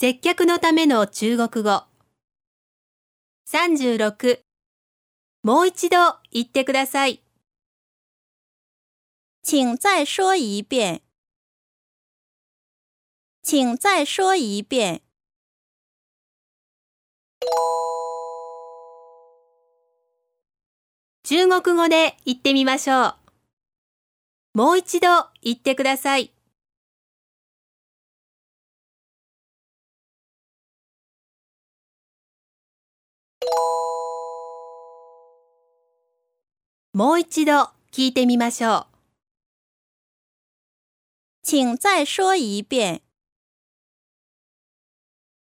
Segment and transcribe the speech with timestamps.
[0.00, 1.84] 接客のための中国語。
[3.46, 4.40] 36
[5.42, 7.22] もう一度言ってください。
[9.42, 11.02] 请再说一遍。
[13.42, 15.02] 请再说一遍。
[21.24, 23.14] 中国語で言ってみましょう。
[24.54, 25.08] もう一度
[25.42, 26.32] 言ってください。
[37.00, 38.86] もう一度聞いてみましょう。
[41.42, 43.00] 请再说一遍。